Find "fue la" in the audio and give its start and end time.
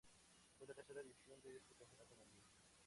0.57-0.73